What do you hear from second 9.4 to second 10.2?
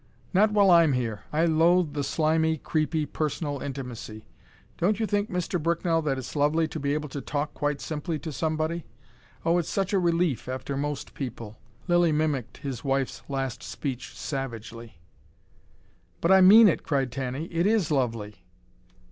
Oh, it's such a